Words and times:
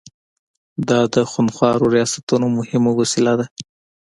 دا 0.89 0.99
د 1.13 1.15
خونخوارو 1.31 1.85
ریاستونو 1.95 2.47
مهمه 2.57 2.91
وسیله 2.99 3.33
ده. 3.39 3.45